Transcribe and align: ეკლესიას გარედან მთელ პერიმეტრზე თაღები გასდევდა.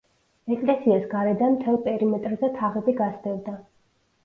ეკლესიას 0.53 1.05
გარედან 1.11 1.59
მთელ 1.59 1.77
პერიმეტრზე 1.85 2.51
თაღები 2.59 2.99
გასდევდა. 3.05 3.57